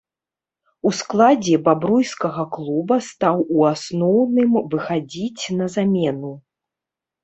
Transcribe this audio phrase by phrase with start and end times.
[0.89, 6.39] У складзе бабруйскага клуба стаў у асноўным выхадзіць на замену.